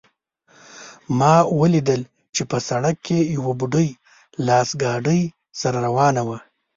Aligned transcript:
ما 1.19 1.35
ولیدل 1.59 2.01
چې 2.35 2.41
په 2.49 2.57
سړک 2.69 2.95
کې 3.05 3.17
یوه 3.35 3.53
بوډۍ 3.59 3.89
لاس 4.47 4.69
ګاډۍ 4.81 5.21
سره 5.61 5.77
روانه 5.87 6.21
وه 6.27 6.37